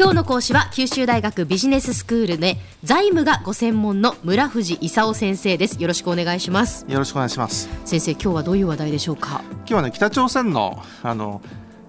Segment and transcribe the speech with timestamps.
[0.00, 5.78] 今日の講師は九州大学ビジネススクールで財務がご専門の村藤勲先生です。
[5.78, 6.86] よろしくお願いします。
[6.88, 7.68] よろしくお願いします。
[7.84, 9.42] 先生今日はどういう話題でしょうか？
[9.58, 11.42] 今日はね北朝鮮のあの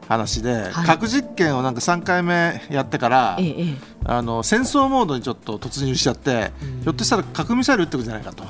[0.10, 6.52] 話で、はい、核実験をなんか3回目やってから、ええ、あの戦争モードにちょっと突入しちゃって、
[6.84, 8.44] ひょっとしたら核ミサイル撃ってくるんじゃないかと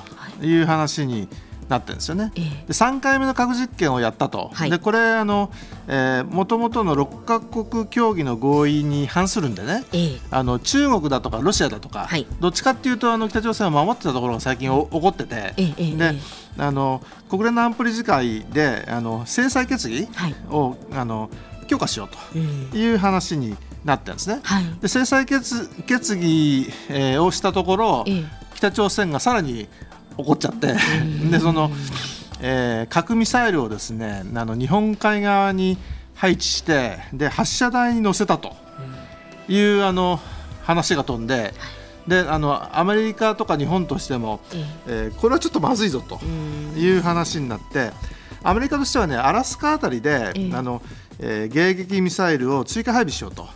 [0.44, 1.28] いう話に
[1.70, 2.32] なってるんですよね。
[2.36, 5.52] で3回目の核実験をやったと、はい、でこれあの、
[5.88, 9.84] えもともとの6か国協議の合意に反するんでね、
[10.30, 16.16] あの中国だとかロシアだとか、はい、どっちかっていうとあの北朝鮮を守ってたところが最近起こってて、で
[16.58, 20.08] あの国連の安保理事会であの制裁決議
[20.50, 21.30] を、あの
[21.68, 23.56] 強化しようという話に
[23.86, 24.42] なってるんですね。
[24.82, 28.06] で制裁決決議、えー、をしたところ、
[28.56, 29.68] 北朝鮮がさらに
[30.18, 30.76] 怒っちゃって。
[31.30, 31.72] でその、
[32.42, 35.78] えー、核ミサイルをですねあの日本海側に
[36.16, 38.56] 配置してで発射台に乗せたと
[39.48, 40.20] いう、あの
[40.64, 41.54] 話が飛んで。
[42.08, 44.40] であのアメリカとか日本としても、
[44.88, 46.20] えー、これはちょっとまずいぞと
[46.76, 47.92] いう話になって
[48.42, 50.82] アメリカとしてはねアラスカあたりで、あの
[51.20, 53.48] えー、迎撃ミサイルを追加配備しようと。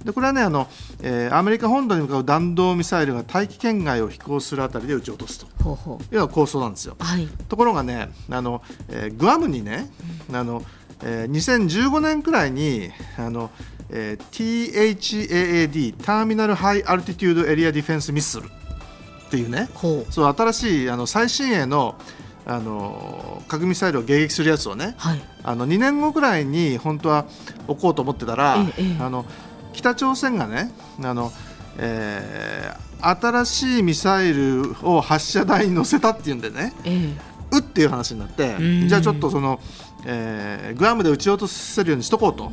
[0.00, 0.66] はいでこれはねあの、
[1.02, 5.46] えー、アメリカ本土に向かう弾道ミサイルが大気圏外を飛行するあたりで撃ち落とすと。
[5.46, 6.96] いうのが構想なんですよ。
[6.98, 9.90] はい、ところがねあの、えー、グアムにね、
[10.30, 10.62] うん、あの
[11.02, 13.50] えー、2015年くらいにあの、
[13.90, 19.68] えー、THAAD ターミナルハイアルティテュードエリアディフェンスミッスルっていうね
[20.10, 21.96] そう新しいあの最新鋭の
[22.46, 27.26] あの核ミサイルを迎撃するやつをね、はい、あの2年後くらいに本当は
[27.68, 29.24] 置こうと思ってたら、ええ、あの
[29.80, 30.70] 北朝鮮がね
[31.02, 31.32] あの、
[31.78, 37.16] えー、新しいミサイルを発射台に乗せたっていうんでね、えー、
[37.52, 39.58] うっていう話になってじゃあちょっとその、
[40.06, 42.52] えー、グアムで撃ち落とせるようにしとこうと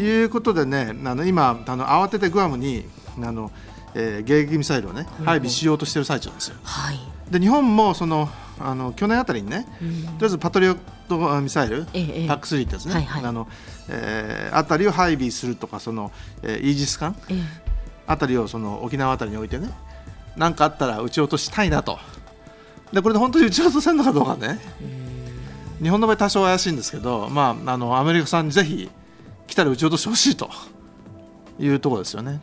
[0.00, 2.84] いうことでねあの今あの慌ててグアムに
[3.22, 3.50] あの、
[3.94, 6.56] えー、迎撃ミサイルをね配備しようとしている最中ですよ。
[6.62, 6.98] はい、
[7.30, 8.28] で日本もその
[8.60, 9.88] あの去年あたりにね、とり
[10.22, 13.48] あえずパトリオットミサイル、ええ、パック3ってですね、はいはい、あの
[13.90, 17.42] えー、あたりを配備するとかその、えー、イージス艦、えー、
[18.06, 19.70] あたりをその沖縄あたりに置いてね。
[20.36, 21.98] 何かあったら撃ち落としたいなと。
[22.92, 24.60] でこれで本当に撃ち落とせるのかどうかね。
[25.82, 28.90] 日本の場合多少怪しいんですけど、まあ、あのアメリカさんにぜひ
[29.46, 30.50] 来たら撃ち落としてほしいと。
[31.58, 32.40] いうところですよね。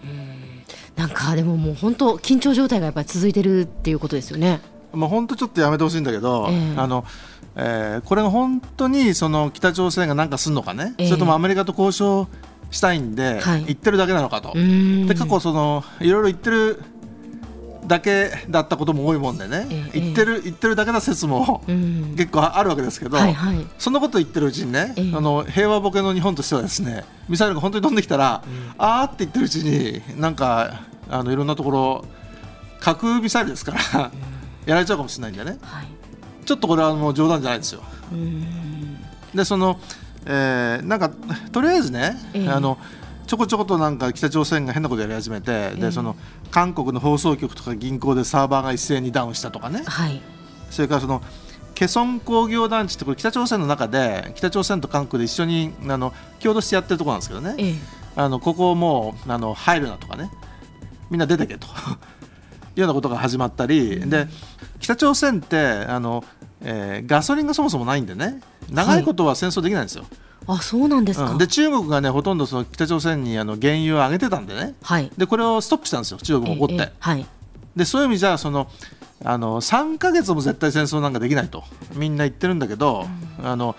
[0.95, 4.61] なんかでももう本当緊張状態がやっぱり続いてるっていうことですよね。
[4.95, 7.05] まあ本当ちょっとやめてほしいんだけど、えー、あの
[7.57, 12.27] えー、これが本当にその北朝鮮が何かするのかね、えー、それともアメリカと交渉
[12.69, 16.83] したいんで、はい、言ってるだけなのかと、で過去その、いろいろ言ってる
[17.87, 21.63] だけだったことも多いもんでね、えー、言ってる言ってるだけな説も
[22.17, 32.05] 結構あるわけですけど、はいはい、そんなこと言ってるうちにね、えー、あの平和ボケの日本としてはですねミサイルが本当に飛んできたら、うん、あーって言ってるうちになんかあのいろんなところ
[32.79, 34.11] 核ミサイルですから
[34.65, 35.57] やられちゃうかもしれないんだよね。
[35.61, 35.87] はい。
[36.45, 37.81] ちょっとこれはもう冗談じゃないですよ。
[39.33, 39.79] でその、
[40.25, 41.09] えー、なんか
[41.51, 42.77] とりあえずね、えー、あの
[43.27, 46.15] ちょこちょことなんか北朝鮮が変なことやり始めて、えー、でその
[46.51, 50.21] 韓国の放送局とか銀行でサーバーが一斉にダウンしたとかね、はい、
[50.69, 51.21] それからその
[51.73, 57.75] ケソン工業団地ってこれ北朝鮮の中で北朝鮮と韓国で一緒にあの共同してやってるところなんですけどね、えー、
[58.15, 60.29] あのここもうあの入るなとかね。
[61.09, 61.67] みんな出てけと
[62.75, 64.27] いうようなことが始まったり、うん、で
[64.79, 66.23] 北朝鮮ってあの、
[66.61, 70.05] えー、ガソリンがそもそもないんでね長いことは戦争できないんですよ。
[70.47, 77.25] はい、あそうなんですか、うん、で中国がねほとんどその北朝鮮にあの原油を上げてたんでね、はい、でこれをストップしたんですよ中国も怒って、はい、
[77.75, 78.69] でそういう意味じゃその
[79.23, 81.63] あの3か月も絶対戦争なんかできないと。
[81.95, 83.07] みんな言ってるんだけど、
[83.39, 83.75] うん、あの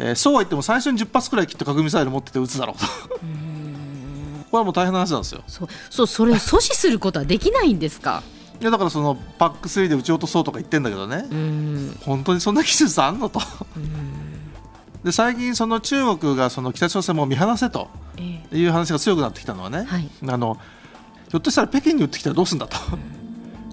[0.00, 2.86] えー、そうは言っても最初に10発くらいきっと核ミサイル持ってて撃つだろうと。
[4.50, 5.42] これはもう大変な話なんですよ。
[5.46, 8.22] そう、そうそれを阻止することはできないんですか？
[8.60, 11.24] いやだからそのパック3で撃ち落とそうとか言ってんだけどね、
[12.04, 13.40] 本当にそんな技術あんのと。
[15.04, 17.88] で最近、その中国がその北朝鮮も見放せと
[18.52, 19.86] いう話が強くなってきたのはね、
[20.26, 20.58] あの
[21.28, 22.76] ひょっとしたら北京に撃ってきたらどうするんだと、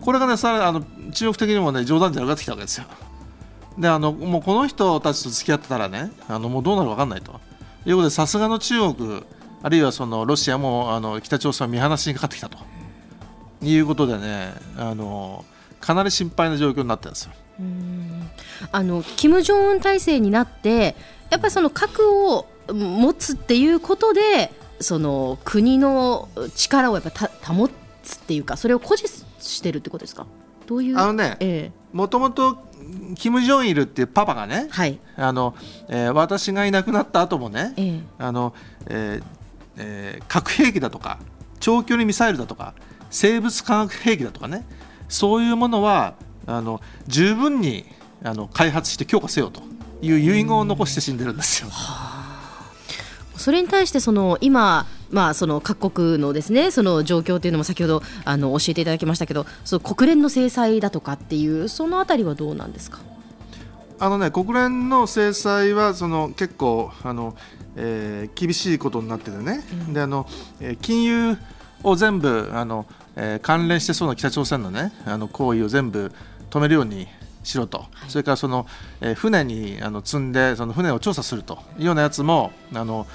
[0.01, 0.81] これがねさあの
[1.12, 2.86] 中国的にもね冗談じゃなくなってきたわけですよ。
[3.80, 7.42] であのもうこの人たちと付き合ってたらねあのもうどうなるか分かんないと。
[7.88, 9.24] いうことでさすがの中国
[9.62, 12.57] あるいはそのロシアもあの北朝鮮を見放しにかかってきたと。
[13.69, 15.45] いうことでねあの
[15.79, 17.31] かなり心配な状況になってるんですよ。
[18.71, 20.95] あの金正恩体制になって
[21.29, 27.69] やっぱりその核を持つっていうことでその国の力をやっぱ保
[28.03, 30.27] つっていうかそれを誇示してるってことですか？
[30.67, 30.97] どういう？
[30.97, 32.57] あのねもともと
[33.15, 35.00] 金正日っていうパパがね、はい。
[35.15, 35.56] あの
[35.88, 38.53] えー、私がいなくなった後もね、えーあの
[38.88, 39.23] えー
[39.77, 41.19] えー、核兵器だとか
[41.59, 42.73] 長距離ミサイルだとか
[43.15, 44.65] 生物化学兵器だとかね
[45.07, 46.15] そういうものは
[46.45, 47.85] あの十分に
[48.23, 49.62] あの開発して強化せよと
[50.01, 51.69] いう遺言を残して死んでるんですよ。
[53.38, 63.00] それに対してその今まあ、その各国のですねその状況というのも先ほどあの教えていただきましたけどその国連の制裁だとかっていうそのあたりはどうなんですか？
[64.00, 67.38] あのね、国連の制裁はその結構あの、
[67.77, 70.27] えー、厳しいことになっててね、うん、であの
[70.81, 71.38] 金融
[71.83, 72.85] を全部あの、
[73.15, 76.12] えー、関連してそうな北朝鮮の,、ね、あの行為を全部
[76.50, 77.07] 止めるように
[77.44, 78.65] しろと、はい、それからその、
[79.01, 81.59] えー、船にあの積んでその船を調査すると。
[81.77, 83.07] いうようなやつもあの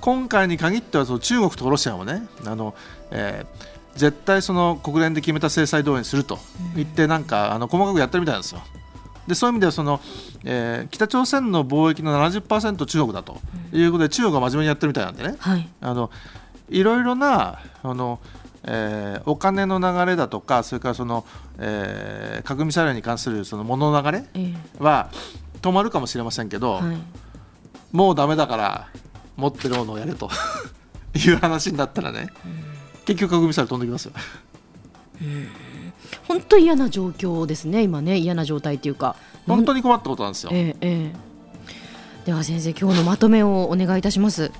[0.00, 2.74] 今回に限ってはその中国とロシアもねあの、
[3.10, 6.38] えー、絶対その国連で決めた制裁通りにすると。
[6.74, 8.62] 言ってなんかあの細かくやってるみたいなんですよ。
[9.26, 10.00] でそういう意味ではその、
[10.44, 13.38] えー、北朝鮮の貿易の70%中国だと。
[13.72, 16.10] いうことで、中国が真面目にやってるみたいなんでね、はい、あの
[16.70, 18.18] いろいろなあの、
[18.64, 21.24] えー、お金の流れだとかそれからその、
[21.58, 24.24] えー、核ミサイルに関するその物の流れ
[24.78, 25.10] は
[25.62, 26.96] 止まるかもしれませんけど、はい、
[27.92, 28.88] もうだめだから
[29.36, 30.28] 持ってるものをやれと
[31.14, 32.28] いう話になったらね、
[33.04, 34.12] 結局核ミサイル飛んできますよ。
[36.28, 39.16] 本当嫌な状況ですね、今ね、嫌な状態というか。
[39.46, 40.50] 本当に困ったことなんですよ。
[40.52, 44.52] えーえー、では先生、今日のまとめをお願いいたします。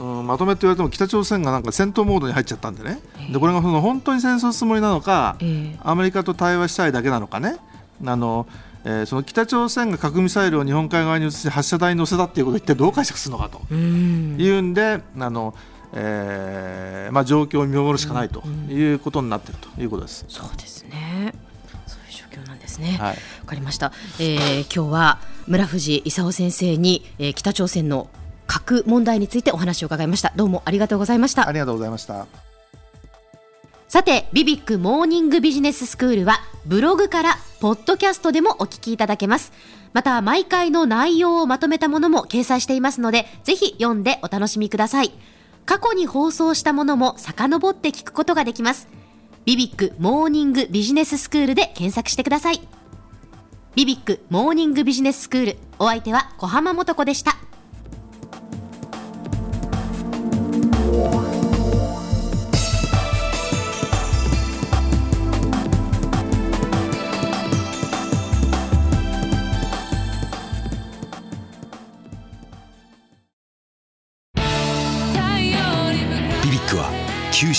[0.00, 3.00] うん、まとめって言われても北朝鮮がなんか戦闘モードに入っちゃったんでね、
[3.30, 7.58] でこれがその本当に戦争つもりなのか、えー、アメリカと対話したいだけなのかね、
[8.04, 8.46] あの
[8.84, 13.60] えー、その北朝鮮が核ミサイルを日本海側に移して発射台に乗せたっていうことを一体どう解釈するのかと。
[13.74, 15.54] いうんであの、
[15.92, 20.24] えーまあ、状況を見守るしかないということになっているということです。
[20.28, 21.34] そうですね。
[21.86, 22.96] そういう状況なんですね。
[22.98, 28.08] はい、分かりました、えー、今日は村藤勲先生に、えー、北朝鮮の
[28.50, 30.32] 核問題についてお話を伺いました。
[30.34, 31.46] どうもありがとうございました。
[31.46, 32.26] ありがとうございました。
[33.86, 39.52] さてビビックモーニングビジネススクールはブログからポッドキャストでもお聞きいただけます。
[39.92, 45.12] また毎回の内容をまとめたものも掲載していますのでぜひ読んでお楽しみください。
[45.64, 48.88] 過去に放送したものも遡って聞くことができます。
[49.44, 52.60] ビビックモーニングビジネススクールで検索してください。
[53.76, 55.58] ビビックモーニングビジネススクール。
[55.78, 57.36] お相手は小浜もとこでした